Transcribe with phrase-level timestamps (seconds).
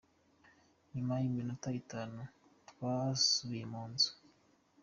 [0.93, 2.19] Nyuma y’iminota itanu
[2.69, 4.11] twasubiye mu nzu.